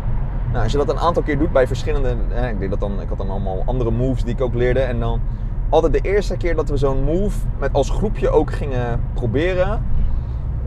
Nou, 0.51 0.63
als 0.63 0.73
je 0.73 0.79
dat 0.79 0.89
een 0.89 0.99
aantal 0.99 1.23
keer 1.23 1.39
doet 1.39 1.53
bij 1.53 1.67
verschillende. 1.67 2.17
Ik, 2.51 2.59
deed 2.59 2.71
dat 2.71 2.81
dan, 2.81 3.01
ik 3.01 3.09
had 3.09 3.19
dan 3.19 3.31
allemaal 3.31 3.63
andere 3.67 3.91
moves 3.91 4.25
die 4.25 4.35
ik 4.35 4.41
ook 4.41 4.55
leerde. 4.55 4.81
En 4.81 5.01
dan 5.01 5.21
altijd 5.69 5.93
de 5.93 6.01
eerste 6.01 6.37
keer 6.37 6.57
dat 6.57 6.69
we 6.69 6.77
zo'n 6.77 7.03
move 7.05 7.39
met 7.59 7.71
als 7.73 7.91
groepje 7.91 8.31
ook 8.31 8.53
gingen 8.53 9.01
proberen. 9.15 9.95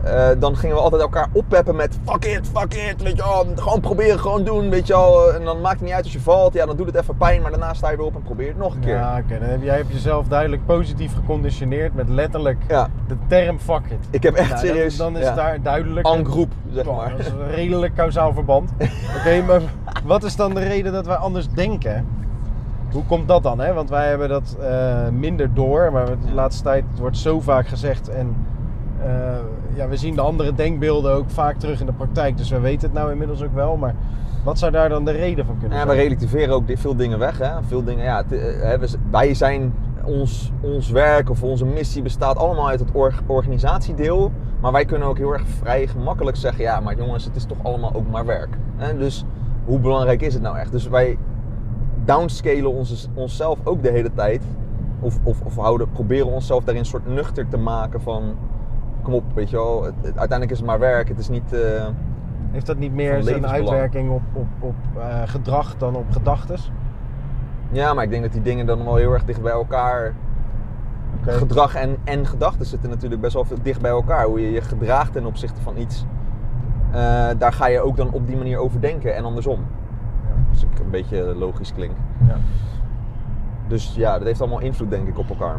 eh, 0.04 0.28
dan 0.38 0.56
gingen 0.56 0.76
we 0.76 0.82
altijd 0.82 1.02
elkaar 1.02 1.28
oppeppen 1.32 1.76
met 1.76 1.98
fuck 2.04 2.24
it, 2.24 2.48
fuck 2.54 2.74
it, 2.74 3.02
weet 3.02 3.16
je 3.16 3.22
wel. 3.22 3.46
Gewoon 3.56 3.80
proberen, 3.80 4.18
gewoon 4.18 4.44
doen, 4.44 4.70
weet 4.70 4.86
je 4.86 4.92
wel. 4.92 5.34
En 5.34 5.44
dan 5.44 5.60
maakt 5.60 5.74
het 5.74 5.82
niet 5.84 5.92
uit 5.92 6.04
als 6.04 6.12
je 6.12 6.20
valt. 6.20 6.52
Ja, 6.54 6.66
dan 6.66 6.76
doet 6.76 6.86
het 6.86 6.94
even 6.94 7.16
pijn, 7.16 7.42
maar 7.42 7.50
daarna 7.50 7.74
sta 7.74 7.90
je 7.90 7.96
weer 7.96 8.06
op 8.06 8.14
en 8.14 8.22
probeer 8.22 8.48
het 8.48 8.56
nog 8.56 8.74
een 8.74 8.80
keer. 8.80 8.94
Ja, 8.94 9.20
oké. 9.24 9.38
Dan 9.38 9.48
heb 9.48 9.62
jij 9.62 9.76
hebt 9.76 9.92
jezelf 9.92 10.26
duidelijk 10.28 10.66
positief 10.66 11.14
geconditioneerd 11.14 11.94
met 11.94 12.08
letterlijk 12.08 12.58
Ja. 12.68 12.88
de 13.08 13.16
term 13.26 13.58
fuck 13.58 13.82
it. 13.90 14.06
Ik 14.10 14.22
heb 14.22 14.34
echt 14.34 14.48
Nou, 14.48 14.66
serieus... 14.66 14.96
Dan, 14.96 15.12
dan 15.12 15.22
is 15.22 15.28
ja, 15.28 15.34
daar 15.34 15.62
duidelijk... 15.62 16.06
en 16.06 16.26
groep, 16.26 16.52
zeg 16.72 16.84
maar. 16.84 17.10
Dat 17.10 17.18
is 17.20 17.26
een 17.26 17.50
redelijk 17.50 17.94
kausaal 17.94 18.32
verband. 18.32 18.70
Oké, 19.18 19.42
maar 19.46 19.60
wat 20.04 20.22
is 20.24 20.36
dan 20.36 20.54
de 20.54 20.60
reden 20.60 20.92
dat 20.92 21.06
wij 21.06 21.16
anders 21.16 21.48
denken? 21.48 22.06
Hoe 22.92 23.04
komt 23.06 23.28
dat 23.28 23.42
dan? 23.42 23.60
Hè? 23.60 23.72
Want 23.72 23.90
wij 23.90 24.08
hebben 24.08 24.28
dat 24.28 24.56
eh, 24.60 25.08
minder 25.08 25.54
door. 25.54 25.92
Maar 25.92 26.06
de 26.06 26.32
laatste 26.34 26.62
tijd 26.62 26.84
het 26.90 26.98
wordt 26.98 27.16
zo 27.16 27.40
vaak 27.40 27.66
gezegd. 27.68 28.08
En 28.08 28.36
eh, 29.02 29.08
ja, 29.74 29.88
we 29.88 29.96
zien 29.96 30.14
de 30.14 30.20
andere 30.20 30.54
denkbeelden 30.54 31.12
ook 31.14 31.30
vaak 31.30 31.56
terug 31.58 31.80
in 31.80 31.86
de 31.86 31.92
praktijk. 31.92 32.36
Dus 32.36 32.50
we 32.50 32.60
weten 32.60 32.88
het 32.88 32.92
nou 32.98 33.10
inmiddels 33.12 33.42
ook 33.42 33.54
wel. 33.54 33.76
Maar 33.76 33.94
wat 34.44 34.58
zou 34.58 34.72
daar 34.72 34.88
dan 34.88 35.04
de 35.04 35.10
reden 35.10 35.46
van 35.46 35.58
kunnen 35.58 35.78
Ja, 35.78 35.84
we 35.86 35.90
zijn? 35.92 36.02
relativeren 36.02 36.54
ook 36.54 36.64
veel 36.74 36.96
dingen 36.96 37.18
weg. 37.18 37.38
Hè? 37.38 37.62
Veel 37.66 37.84
dingen, 37.84 38.04
ja, 38.04 38.16
het, 38.28 38.32
eh, 38.32 38.98
wij 39.10 39.34
zijn, 39.34 39.74
ons, 40.04 40.52
ons 40.60 40.90
werk 40.90 41.30
of 41.30 41.42
onze 41.42 41.64
missie 41.64 42.02
bestaat 42.02 42.36
allemaal 42.36 42.68
uit 42.68 42.80
het 42.80 42.90
org- 42.92 43.22
organisatiedeel. 43.26 44.32
Maar 44.60 44.72
wij 44.72 44.84
kunnen 44.84 45.08
ook 45.08 45.18
heel 45.18 45.32
erg 45.32 45.42
vrij 45.46 45.86
gemakkelijk 45.86 46.36
zeggen, 46.36 46.62
ja, 46.64 46.80
maar 46.80 46.96
jongens, 46.96 47.24
het 47.24 47.36
is 47.36 47.44
toch 47.44 47.58
allemaal 47.62 47.94
ook 47.94 48.10
maar 48.10 48.26
werk. 48.26 48.56
Hè? 48.76 48.96
Dus 48.98 49.24
hoe 49.64 49.78
belangrijk 49.78 50.22
is 50.22 50.34
het 50.34 50.42
nou 50.42 50.58
echt? 50.58 50.72
Dus 50.72 50.88
wij 50.88 51.18
downscalen 52.04 52.72
ons, 52.72 53.08
onszelf 53.14 53.58
ook 53.64 53.82
de 53.82 53.90
hele 53.90 54.12
tijd. 54.14 54.42
Of, 55.00 55.18
of, 55.22 55.40
of 55.40 55.56
houden, 55.56 55.90
proberen 55.90 56.26
onszelf 56.26 56.64
daarin 56.64 56.82
een 56.82 56.88
soort 56.88 57.06
nuchter 57.06 57.48
te 57.48 57.56
maken 57.58 58.00
van... 58.00 58.34
Kom 59.02 59.14
op, 59.14 59.24
weet 59.34 59.50
je 59.50 59.56
wel, 59.56 59.82
het- 59.82 59.94
het- 59.96 60.04
uiteindelijk 60.18 60.50
is 60.50 60.56
het 60.58 60.66
maar 60.66 60.78
werk. 60.78 61.08
Het 61.08 61.18
is 61.18 61.28
niet... 61.28 61.52
eh, 61.52 61.86
Heeft 62.50 62.66
dat 62.66 62.78
niet 62.78 62.92
meer 62.94 63.12
zijn 63.22 63.42
uitwerking 63.68 64.10
op, 64.10 64.22
op, 64.32 64.46
op 64.60 64.74
eh, 64.98 65.22
gedrag 65.24 65.76
dan 65.78 65.94
op 65.96 66.04
gedachtes? 66.10 66.72
Ja, 67.70 67.94
maar 67.94 68.04
ik 68.04 68.10
denk 68.10 68.22
dat 68.22 68.32
die 68.32 68.42
dingen 68.42 68.66
dan 68.66 68.84
wel 68.84 68.96
heel 68.96 69.12
erg 69.12 69.24
dicht 69.24 69.42
bij 69.42 69.52
elkaar. 69.52 70.14
Gedrag 71.22 71.74
en, 71.74 71.96
en 72.04 72.26
gedachten 72.26 72.66
zitten 72.66 72.90
natuurlijk 72.90 73.20
best 73.20 73.34
wel 73.34 73.44
veel 73.44 73.56
dicht 73.62 73.80
bij 73.80 73.90
elkaar. 73.90 74.24
Hoe 74.24 74.40
je 74.40 74.50
je 74.50 74.60
gedraagt 74.60 75.12
ten 75.12 75.26
opzichte 75.26 75.60
van 75.60 75.76
iets. 75.78 76.04
eh, 76.90 77.28
daar 77.38 77.52
ga 77.52 77.66
je 77.66 77.80
ook 77.80 77.96
dan 77.96 78.10
op 78.12 78.26
die 78.26 78.36
manier 78.36 78.58
over 78.58 78.80
denken 78.80 79.16
en 79.16 79.24
andersom. 79.24 79.60
Als 80.62 80.70
ik 80.72 80.78
een 80.84 80.90
beetje 80.90 81.34
logisch 81.34 81.72
klink. 81.74 81.92
Ja. 82.28 82.36
Dus 83.68 83.94
ja, 83.94 84.18
dat 84.18 84.26
heeft 84.26 84.40
allemaal 84.40 84.60
invloed 84.60 84.90
denk 84.90 85.08
ik 85.08 85.18
op 85.18 85.28
elkaar. 85.28 85.56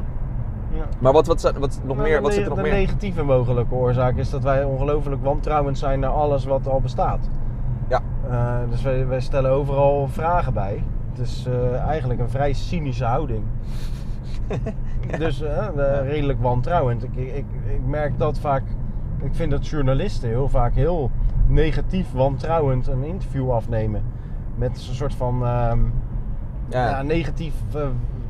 Ja. 0.74 0.84
Maar 1.00 1.14
wat, 1.14 1.28
wat, 1.28 1.42
wat, 1.42 1.80
nog 1.84 1.96
Nou, 1.98 2.08
meer, 2.08 2.18
de 2.18 2.24
wat 2.24 2.34
zit 2.34 2.44
er 2.44 2.50
nog 2.50 2.58
de 2.58 2.64
meer? 2.64 2.74
negatieve 2.74 3.24
mogelijke 3.24 3.74
oorzaak 3.76 4.16
is 4.16 4.30
dat 4.30 4.44
wij 4.44 4.64
ongelooflijk 4.64 5.24
wantrouwend 5.24 5.78
zijn 5.78 6.00
naar 6.00 6.10
alles 6.10 6.46
wat 6.46 6.68
al 6.68 6.82
bestaat. 6.82 7.30
Ja. 7.88 8.02
Eh, 8.30 8.70
dus 8.70 8.82
wij, 8.82 9.08
wij 9.08 9.20
stellen 9.22 9.52
overal 9.52 10.08
vragen 10.08 10.54
bij. 10.54 10.84
Het 11.10 11.20
is 11.20 11.46
eh, 11.48 11.76
eigenlijk 11.76 12.20
een 12.20 12.30
vrij 12.30 12.54
cynische 12.54 13.06
houding. 13.06 13.44
Dus 15.18 15.42
eh, 15.42 15.68
de- 15.76 16.02
redelijk 16.02 16.42
wantrouwend. 16.42 17.04
Ik, 17.04 17.16
ik, 17.16 17.46
ik 17.66 17.86
merk 17.86 18.18
dat 18.20 18.40
vaak. 18.40 18.64
Ik 19.22 19.36
vind 19.36 19.52
dat 19.52 19.68
journalisten 19.68 20.30
heel 20.30 20.50
vaak 20.50 20.74
heel 20.74 21.12
negatief, 21.48 22.12
wantrouwend 22.14 22.88
een 22.88 23.04
interview 23.04 23.52
afnemen. 23.52 24.02
Met 24.62 24.88
een 24.90 24.96
soort 24.96 25.14
van 25.16 25.46
ehm, 25.46 25.80
Ja. 26.70 26.90
ja, 26.90 27.02
negatief 27.02 27.54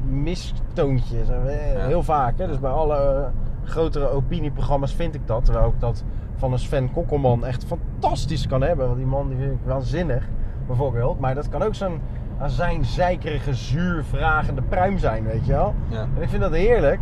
mistoontje. 0.09 1.17
Ja. 1.17 1.85
Heel 1.85 2.03
vaak. 2.03 2.38
Hè? 2.38 2.47
Dus 2.47 2.59
bij 2.59 2.71
alle 2.71 2.95
eh, 2.95 3.69
grotere 3.69 4.09
opinieprogramma's 4.09 4.93
vind 4.93 5.15
ik 5.15 5.27
dat. 5.27 5.45
Terwijl 5.45 5.67
ik 5.67 5.79
dat 5.79 6.03
van 6.35 6.51
een 6.51 6.59
Sven 6.59 6.91
Kokkelman 6.91 7.45
echt 7.45 7.65
fantastisch 7.65 8.47
kan 8.47 8.61
hebben. 8.61 8.85
Want 8.85 8.97
die 8.97 9.07
man 9.07 9.27
die 9.29 9.38
vind 9.38 9.51
ik 9.51 9.57
waanzinnig, 9.63 10.27
bijvoorbeeld. 10.67 11.19
Maar 11.19 11.35
dat 11.35 11.50
kan 11.50 11.61
ook 11.61 11.75
zo'n 11.75 12.00
azijnzeikerige, 12.39 13.53
zuurvragende 13.53 14.61
pruim 14.61 14.97
zijn, 14.97 15.23
weet 15.23 15.45
je 15.45 15.51
wel. 15.51 15.73
Ja. 15.88 16.01
En 16.15 16.21
ik 16.21 16.29
vind 16.29 16.41
dat 16.41 16.51
heerlijk. 16.51 17.00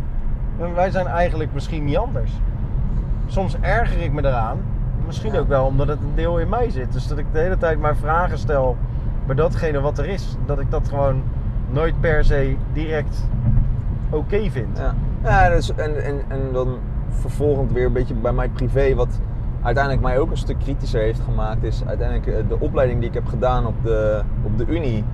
En 0.58 0.74
wij 0.74 0.90
zijn 0.90 1.06
eigenlijk 1.06 1.52
misschien 1.54 1.84
niet 1.84 1.96
anders. 1.96 2.30
Soms 3.26 3.56
erger 3.60 4.02
ik 4.02 4.12
me 4.12 4.24
eraan. 4.24 4.58
Misschien 5.06 5.32
Ja. 5.32 5.38
ook 5.38 5.48
wel 5.48 5.64
omdat 5.66 5.88
het 5.88 5.98
een 6.02 6.14
deel 6.14 6.38
in 6.38 6.48
mij 6.48 6.70
zit. 6.70 6.92
Dus 6.92 7.06
dat 7.06 7.18
ik 7.18 7.26
de 7.32 7.38
hele 7.38 7.58
tijd 7.58 7.78
maar 7.80 7.96
vragen 7.96 8.38
stel 8.38 8.76
bij 9.26 9.34
datgene 9.34 9.80
wat 9.80 9.98
er 9.98 10.06
is. 10.06 10.36
Dat 10.46 10.60
ik 10.60 10.70
dat 10.70 10.88
gewoon 10.88 11.22
nooit 11.70 12.00
per 12.00 12.24
se 12.24 12.56
direct 12.72 13.28
oké 14.10 14.50
vind. 14.50 14.78
Ja, 14.78 14.94
ja 15.22 15.48
dus, 15.48 15.74
en, 15.74 16.04
en, 16.04 16.20
en 16.28 16.40
dan 16.52 16.78
vervolgend 17.08 17.72
weer 17.72 17.86
een 17.86 17.92
beetje 17.92 18.14
bij 18.14 18.32
mij 18.32 18.48
privé. 18.48 18.94
Wat, 18.94 19.20
uiteindelijk 19.62 20.04
mij 20.04 20.18
ook 20.18 20.30
een 20.30 20.36
stuk 20.36 20.58
kritischer 20.58 21.00
heeft 21.00 21.20
gemaakt, 21.20 21.62
is 21.62 21.82
uiteindelijk 21.86 22.26
eh, 22.26 22.48
de 22.48 22.60
opleiding 22.60 23.00
die 23.00 23.08
ik 23.08 23.14
heb 23.14 23.26
gedaan 23.26 23.66
op 23.66 23.74
de, 23.82 24.22
op 24.42 24.58
de 24.58 24.66
Unie. 24.66 25.04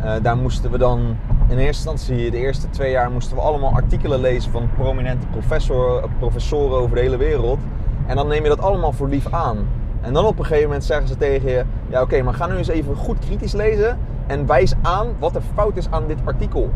Eh, 0.00 0.12
daar 0.22 0.36
moesten 0.36 0.70
we 0.70 0.78
dan 0.78 1.16
in 1.48 1.58
eerste 1.58 1.90
instantie, 1.90 2.30
de 2.30 2.36
eerste 2.36 2.70
twee 2.70 2.90
jaar, 2.90 3.10
moesten 3.10 3.36
we 3.36 3.42
allemaal 3.42 3.72
artikelen 3.72 4.20
lezen 4.20 4.52
van 4.52 4.70
prominente 4.76 5.26
professor, 5.26 6.08
professoren 6.18 6.78
over 6.78 6.94
de 6.94 7.02
hele 7.02 7.16
wereld. 7.16 7.58
En 8.06 8.16
dan 8.16 8.28
neem 8.28 8.42
je 8.42 8.48
dat 8.48 8.60
allemaal 8.60 8.92
voor 8.92 9.08
lief 9.08 9.32
aan. 9.32 9.56
En 10.00 10.12
dan 10.12 10.24
op 10.24 10.38
een 10.38 10.44
gegeven 10.44 10.66
moment 10.66 10.84
zeggen 10.84 11.08
ze 11.08 11.16
tegen 11.16 11.50
je: 11.50 11.64
Ja, 11.88 12.02
oké, 12.02 12.22
maar 12.22 12.34
ga 12.34 12.46
nu 12.46 12.56
eens 12.56 12.68
even 12.68 12.96
goed 12.96 13.18
kritisch 13.18 13.52
lezen 13.52 13.98
en 14.26 14.46
wijs 14.46 14.74
aan 14.82 15.08
wat 15.18 15.34
er 15.34 15.42
fout 15.54 15.76
is 15.76 15.90
aan 15.90 16.06
dit 16.06 16.18
artikel. 16.24 16.70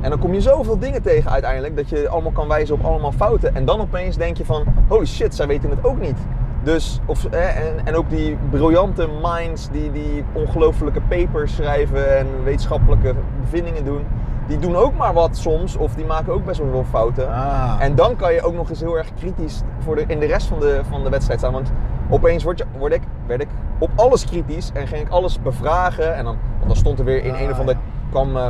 En 0.00 0.10
dan 0.10 0.18
kom 0.18 0.34
je 0.34 0.40
zoveel 0.40 0.78
dingen 0.78 1.02
tegen 1.02 1.30
uiteindelijk 1.30 1.76
dat 1.76 1.88
je 1.88 2.08
allemaal 2.08 2.32
kan 2.32 2.48
wijzen 2.48 2.74
op 2.74 2.84
allemaal 2.84 3.12
fouten. 3.12 3.54
En 3.54 3.64
dan 3.64 3.80
opeens 3.80 4.16
denk 4.16 4.36
je 4.36 4.44
van: 4.44 4.64
Holy 4.88 5.06
shit, 5.06 5.34
zij 5.34 5.46
weten 5.46 5.70
het 5.70 5.84
ook 5.84 6.00
niet. 6.00 6.18
Dus, 6.62 7.00
of, 7.06 7.24
eh, 7.24 7.66
en, 7.66 7.86
en 7.86 7.94
ook 7.94 8.10
die 8.10 8.38
briljante 8.50 9.08
minds 9.22 9.70
die, 9.70 9.92
die 9.92 10.24
ongelofelijke 10.32 11.00
papers 11.00 11.54
schrijven 11.54 12.18
en 12.18 12.26
wetenschappelijke 12.44 13.14
bevindingen 13.40 13.84
doen. 13.84 14.06
Die 14.46 14.58
doen 14.58 14.76
ook 14.76 14.96
maar 14.96 15.12
wat 15.12 15.36
soms, 15.36 15.76
of 15.76 15.94
die 15.94 16.04
maken 16.04 16.32
ook 16.32 16.44
best 16.44 16.60
wel 16.60 16.70
veel 16.70 16.84
fouten. 16.90 17.28
Ah. 17.28 17.76
En 17.78 17.94
dan 17.94 18.16
kan 18.16 18.32
je 18.32 18.42
ook 18.42 18.54
nog 18.54 18.70
eens 18.70 18.80
heel 18.80 18.96
erg 18.96 19.14
kritisch 19.14 19.62
voor 19.78 19.94
de, 19.94 20.04
in 20.06 20.20
de 20.20 20.26
rest 20.26 20.46
van 20.46 20.60
de, 20.60 20.80
van 20.90 21.04
de 21.04 21.10
wedstrijd 21.10 21.38
staan. 21.38 21.52
Want 21.52 21.72
opeens 22.08 22.44
word 22.44 22.58
je, 22.58 22.64
word 22.78 22.92
ik, 22.92 23.02
werd 23.26 23.40
ik 23.40 23.48
op 23.78 23.90
alles 23.94 24.24
kritisch 24.24 24.70
en 24.74 24.86
ging 24.86 25.00
ik 25.06 25.08
alles 25.12 25.42
bevragen. 25.42 26.14
En 26.14 26.24
dan, 26.24 26.36
want 26.56 26.66
dan 26.66 26.76
stond 26.76 26.98
er 26.98 27.04
weer 27.04 27.24
in 27.24 27.34
Ah, 27.34 27.40
een 27.40 27.50
of 27.50 27.58
andere. 27.58 27.78
kwam 28.10 28.36
eh, 28.36 28.46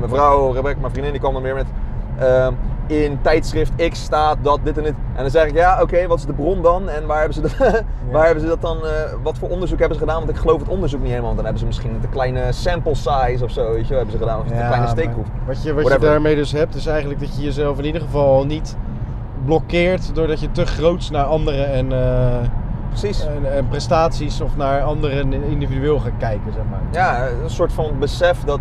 mevrouw 0.00 0.52
Rebecca, 0.52 0.78
mijn 0.80 0.92
vriendin, 0.92 1.12
die 1.12 1.20
kwam 1.20 1.32
dan 1.32 1.42
weer 1.42 1.54
met. 1.54 1.66
in 2.86 3.18
tijdschrift 3.22 3.72
X 3.90 4.02
staat 4.02 4.36
dat 4.42 4.58
dit 4.62 4.76
en 4.78 4.82
dit. 4.82 4.94
En 5.14 5.22
dan 5.22 5.30
zeg 5.30 5.46
ik, 5.46 5.54
ja, 5.54 5.82
oké, 5.82 6.06
wat 6.06 6.18
is 6.18 6.24
de 6.24 6.32
bron 6.32 6.62
dan? 6.62 6.88
En 6.88 7.06
waar 7.06 7.18
hebben 7.18 7.34
ze 7.34 7.40
dat, 7.40 7.56
waar 8.12 8.24
hebben 8.24 8.42
ze 8.42 8.48
dat 8.48 8.60
dan, 8.60 8.78
wat 9.22 9.38
voor 9.38 9.48
onderzoek 9.48 9.78
hebben 9.78 9.98
ze 9.98 10.04
gedaan? 10.04 10.18
Want 10.18 10.30
ik 10.30 10.36
geloof 10.36 10.60
het 10.60 10.68
onderzoek 10.68 11.00
niet 11.00 11.08
helemaal. 11.08 11.34
Want 11.34 11.36
dan 11.36 11.44
hebben 11.44 11.60
ze 11.60 11.66
misschien 11.66 11.94
een 11.94 12.00
te 12.00 12.08
kleine 12.08 12.52
sample 12.52 12.94
size 12.94 13.44
of 13.44 13.50
zo, 13.50 13.72
weet 13.72 13.88
je 13.88 13.94
hebben 13.94 14.12
ze 14.12 14.18
gedaan. 14.18 14.40
Of 14.40 14.50
een 14.50 14.56
kleine 14.56 14.86
steekproef. 14.86 15.26
Wat 15.46 15.62
je, 15.62 15.74
wat 15.74 15.92
je 15.92 15.98
daarmee 15.98 16.34
dus 16.34 16.52
hebt, 16.52 16.74
is 16.74 16.86
eigenlijk 16.86 17.20
dat 17.20 17.36
je 17.36 17.42
jezelf 17.42 17.78
in 17.78 17.84
ieder 17.84 18.00
geval 18.00 18.46
niet 18.46 18.76
blokkeert 19.44 20.14
doordat 20.14 20.40
je 20.40 20.50
te 20.50 20.66
groots 20.66 21.10
naar 21.10 21.24
anderen 21.24 21.72
en, 21.72 21.92
eh, 21.92 22.48
Precies. 22.88 23.26
en, 23.26 23.52
en 23.56 23.68
prestaties 23.68 24.40
of 24.40 24.56
naar 24.56 24.82
anderen 24.82 25.32
individueel 25.32 25.98
gaat 25.98 26.12
kijken, 26.18 26.52
zeg 26.52 26.62
maar. 26.70 26.80
Ja, 26.92 27.26
een 27.42 27.50
soort 27.50 27.72
van 27.72 27.98
besef 27.98 28.44
dat. 28.44 28.60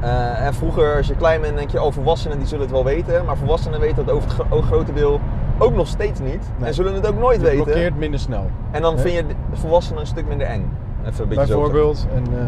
eh, 0.00 0.46
en 0.46 0.54
vroeger, 0.54 0.96
als 0.96 1.06
je 1.06 1.14
klein 1.14 1.40
bent, 1.40 1.56
denk 1.56 1.70
je, 1.70 1.82
oh, 1.82 1.92
volwassenen 1.92 2.38
die 2.38 2.46
zullen 2.46 2.62
het 2.64 2.72
wel 2.74 2.84
weten. 2.84 3.24
Maar 3.24 3.36
volwassenen 3.36 3.80
weten 3.80 4.04
dat 4.06 4.14
over 4.14 4.28
het 4.28 4.38
gro- 4.48 4.60
grote 4.62 4.92
deel 4.92 5.20
ook 5.58 5.74
nog 5.74 5.86
steeds 5.86 6.20
niet. 6.20 6.40
Nee. 6.58 6.68
En 6.68 6.74
zullen 6.74 6.94
het 6.94 7.06
ook 7.08 7.18
nooit 7.18 7.36
Je 7.40 7.46
weten. 7.46 7.62
blokkeert 7.64 7.96
minder 7.98 8.20
snel. 8.20 8.50
En 8.70 8.82
dan 8.82 8.98
vind 8.98 9.14
je 9.14 9.24
volwassenen 9.52 10.00
een 10.00 10.06
stuk 10.06 10.28
minder 10.28 10.46
eng. 10.46 10.70
Even 11.06 11.22
een 11.22 11.28
beetje 11.28 11.46
zo 11.46 11.54
Bijvoorbeeld. 11.60 12.06
En, 12.14 12.22
eh, 12.38 12.44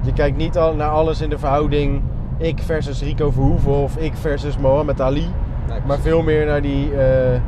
je 0.00 0.12
kijkt 0.12 0.36
niet 0.36 0.58
al 0.58 0.74
naar 0.74 0.88
alles 0.88 1.20
in 1.20 1.30
de 1.30 1.38
verhouding 1.38 2.02
ik 2.36 2.58
versus 2.62 3.02
Rico 3.02 3.30
Verhoeven 3.30 3.72
of 3.76 3.96
ik 3.96 4.12
versus 4.14 4.58
Mohammed 4.58 5.00
Ali. 5.00 5.26
Nee, 5.70 5.78
Maar 5.86 5.98
veel 5.98 6.22
meer 6.22 6.46
naar 6.46 6.62
die 6.62 6.94
eh, 6.96 7.40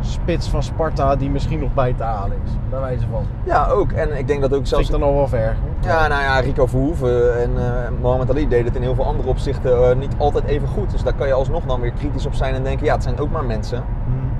spits 0.00 0.48
van 0.48 0.62
Sparta 0.62 1.16
die 1.16 1.30
misschien 1.30 1.60
nog 1.60 1.74
bij 1.74 1.92
te 1.92 2.02
halen 2.02 2.36
is. 2.44 2.50
Bij 2.70 2.80
wijze 2.80 3.06
van. 3.10 3.24
Ja, 3.44 3.66
ook. 3.68 3.92
En 3.92 4.18
ik 4.18 4.26
denk 4.26 4.40
dat 4.40 4.52
ook 4.52 4.58
Dat 4.58 4.68
zelfs. 4.68 4.84
ik 4.84 4.90
dan 4.92 5.02
al 5.02 5.14
wel 5.14 5.28
ver. 5.28 5.56
Ja, 5.80 6.08
nou 6.08 6.22
ja, 6.22 6.38
Rico 6.40 6.66
Verhoeven 6.66 7.42
en 7.42 7.50
eh 7.56 7.72
Mohammed 8.00 8.30
Ali 8.30 8.48
deden 8.48 8.66
het 8.66 8.76
in 8.76 8.82
heel 8.82 8.94
veel 8.94 9.04
andere 9.06 9.28
opzichten 9.28 9.90
eh, 9.90 9.96
niet 9.96 10.14
altijd 10.18 10.44
even 10.44 10.68
goed. 10.68 10.90
Dus 10.90 11.02
daar 11.02 11.14
kan 11.14 11.26
je 11.26 11.32
alsnog 11.32 11.64
dan 11.64 11.80
weer 11.80 11.92
kritisch 11.92 12.26
op 12.26 12.34
zijn 12.34 12.54
en 12.54 12.62
denken, 12.62 12.86
ja, 12.86 12.94
het 12.94 13.02
zijn 13.02 13.18
ook 13.18 13.30
maar 13.30 13.44
mensen. 13.44 13.82
Hmm. 14.04 14.30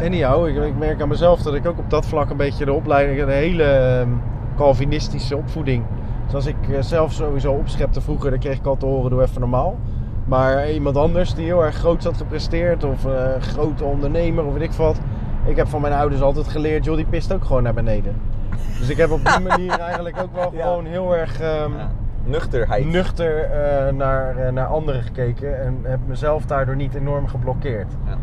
Eh, 0.00 0.06
Anyhow, 0.06 0.46
ik, 0.46 0.56
ik 0.56 0.78
merk 0.78 1.02
aan 1.02 1.08
mezelf 1.08 1.42
dat 1.42 1.54
ik 1.54 1.66
ook 1.66 1.78
op 1.78 1.90
dat 1.90 2.06
vlak 2.06 2.30
een 2.30 2.36
beetje 2.36 2.64
de 2.64 2.72
opleiding, 2.72 3.26
de 3.26 3.32
hele 3.32 3.62
ehm, 3.64 4.08
Calvinistische 4.56 5.36
opvoeding. 5.36 5.84
Dus 6.24 6.34
als 6.34 6.46
ik 6.46 6.56
zelf 6.80 7.12
sowieso 7.12 7.52
opschepte 7.52 8.00
vroeger, 8.00 8.30
dan 8.30 8.38
kreeg 8.38 8.56
ik 8.58 8.66
al 8.66 8.76
te 8.76 8.86
horen, 8.86 9.10
doe 9.10 9.22
even 9.22 9.40
normaal. 9.40 9.76
Maar 10.24 10.70
iemand 10.70 10.96
anders 10.96 11.34
die 11.34 11.44
heel 11.44 11.64
erg 11.64 11.74
groot 11.74 12.04
had 12.04 12.16
gepresteerd, 12.16 12.84
of 12.84 13.04
eh, 13.04 13.40
grote 13.40 13.84
ondernemer, 13.84 14.44
of 14.44 14.52
weet 14.52 14.62
ik 14.62 14.72
wat. 14.72 15.00
Ik 15.44 15.56
heb 15.56 15.68
van 15.68 15.80
mijn 15.80 15.92
ouders 15.92 16.20
altijd 16.20 16.48
geleerd, 16.48 16.84
joh, 16.84 16.96
die 16.96 17.06
pist 17.06 17.32
ook 17.32 17.44
gewoon 17.44 17.62
naar 17.62 17.74
beneden. 17.74 18.16
Dus 18.78 18.88
ik 18.88 18.96
heb 18.96 19.10
op 19.10 19.24
die 19.24 19.40
manier 19.48 19.78
eigenlijk 19.78 20.22
ook 20.22 20.34
wel 20.34 20.52
Ja. 20.54 20.62
gewoon 20.62 20.86
heel 20.86 21.16
erg 21.16 21.38
ja, 21.40 21.66
nuchterheid. 22.24 22.86
nuchter 22.86 23.44
eh, 23.44 23.92
naar, 23.92 24.36
eh, 24.36 24.52
naar 24.52 24.66
anderen 24.66 25.02
gekeken. 25.02 25.62
En 25.64 25.78
heb 25.82 25.98
mezelf 26.06 26.44
daardoor 26.46 26.76
niet 26.76 26.94
enorm 26.94 27.28
geblokkeerd. 27.28 27.92
Ja. 28.06 28.16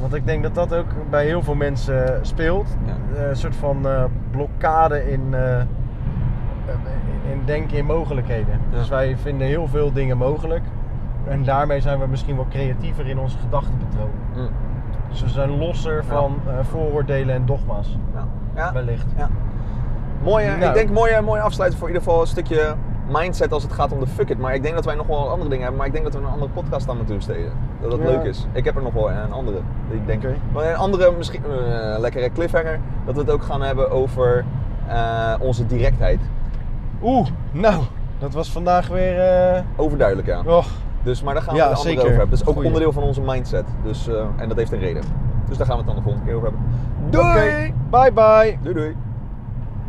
Want 0.00 0.14
ik 0.14 0.26
denk 0.26 0.42
dat 0.42 0.54
dat 0.54 0.74
ook 0.74 1.10
bij 1.10 1.24
heel 1.24 1.42
veel 1.42 1.54
mensen 1.54 2.18
speelt. 2.22 2.76
Ja. 2.86 3.28
Een 3.28 3.36
soort 3.36 3.56
van 3.56 3.86
blokkade 4.30 5.10
in, 5.10 5.34
in 7.30 7.42
denken 7.44 7.76
in 7.76 7.84
mogelijkheden. 7.84 8.60
Ja. 8.70 8.78
Dus 8.78 8.88
wij 8.88 9.16
vinden 9.16 9.46
heel 9.46 9.68
veel 9.68 9.92
dingen 9.92 10.16
mogelijk. 10.16 10.62
En 11.28 11.44
daarmee 11.44 11.80
zijn 11.80 11.98
we 11.98 12.06
misschien 12.06 12.36
wel 12.36 12.46
creatiever 12.50 13.06
in 13.06 13.18
onze 13.18 13.38
gedachtenpatronen. 13.38 14.14
Mm. 14.36 14.48
Dus 15.10 15.22
we 15.22 15.28
zijn 15.28 15.58
losser 15.58 16.04
van 16.04 16.40
eh, 16.46 16.52
vooroordelen 16.62 17.34
en 17.34 17.46
dogma's. 17.46 17.98
Ja. 18.14 18.26
Ja. 18.54 18.72
Wellicht. 18.72 19.06
Ja. 19.16 19.28
Mooie, 20.22 20.46
Nou. 20.56 20.64
Ik 20.64 20.74
denk 20.74 20.90
mooie, 20.90 21.20
mooie 21.20 21.40
afsluiten 21.40 21.78
voor 21.78 21.88
in 21.88 21.94
ieder 21.94 22.08
geval 22.08 22.22
een 22.24 22.28
stukje 22.30 22.74
mindset 23.08 23.52
als 23.52 23.62
het 23.62 23.72
gaat 23.72 23.92
om 23.92 24.00
de 24.00 24.06
fuck 24.06 24.28
it. 24.28 24.38
Maar 24.38 24.54
ik 24.54 24.62
denk 24.62 24.74
dat 24.74 24.84
wij 24.84 24.94
nog 24.94 25.06
wel 25.06 25.28
andere 25.30 25.42
dingen 25.48 25.60
hebben. 25.60 25.76
Maar 25.76 25.86
ik 25.86 25.92
denk 25.92 26.04
dat 26.04 26.14
we 26.14 26.20
een 26.20 26.32
andere 26.32 26.50
podcast 26.50 26.88
aan 26.88 26.96
moeten 26.96 27.14
besteden. 27.16 27.52
Dat 27.80 27.90
dat 27.90 28.00
Ja. 28.00 28.06
leuk 28.06 28.22
is. 28.22 28.46
Ik 28.52 28.64
heb 28.64 28.76
er 28.76 28.82
nog 28.82 28.92
wel 28.92 29.10
een 29.10 29.32
andere. 29.32 29.58
die 29.90 29.98
Ik 29.98 30.06
denk. 30.06 30.22
Maar 30.52 30.64
een 30.66 30.76
andere, 30.76 31.12
misschien 31.16 31.42
eh, 31.44 31.98
lekkere 31.98 32.32
cliffhanger. 32.32 32.78
Dat 33.04 33.14
we 33.14 33.20
het 33.20 33.30
ook 33.30 33.42
gaan 33.42 33.62
hebben 33.62 33.90
over 33.90 34.44
eh, 34.88 35.34
onze 35.38 35.66
directheid. 35.66 36.20
Oeh, 37.02 37.26
nou, 37.52 37.82
dat 38.18 38.32
was 38.32 38.52
vandaag 38.52 38.88
weer. 38.88 39.18
eh, 39.20 39.60
Overduidelijk, 39.76 40.28
ja. 40.28 40.40
oh, 40.46 40.64
Dus, 41.02 41.22
maar 41.22 41.34
daar 41.34 41.42
gaan 41.42 41.54
we 41.54 41.60
Ja, 41.60 41.68
het 41.68 41.78
andere 41.78 41.96
over 41.96 42.08
hebben. 42.10 42.30
Dat 42.30 42.38
is 42.40 42.46
ook 42.46 42.52
Goeie. 42.52 42.66
onderdeel 42.68 42.92
van 42.92 43.02
onze 43.02 43.20
mindset. 43.20 43.64
Dus, 43.84 44.08
eh, 44.08 44.24
en 44.36 44.48
dat 44.48 44.56
heeft 44.56 44.72
een 44.72 44.78
reden. 44.78 45.02
Dus 45.48 45.56
daar 45.56 45.66
gaan 45.66 45.76
we 45.76 45.82
het 45.82 45.86
dan 45.92 45.96
de 45.96 46.02
volgende 46.02 46.26
keer 46.26 46.36
over 46.36 46.48
hebben. 46.48 46.66
Doei! 47.10 47.74
Bye 47.90 48.12
bye. 48.12 48.58
Doei 48.62 48.74
doei! 48.74 48.96